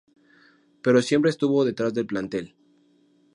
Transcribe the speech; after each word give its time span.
Pero 0.81 1.03
siempre 1.03 1.29
estuvo 1.29 1.63
detrás 1.63 1.93
del 1.93 2.07
plantel. 2.07 2.55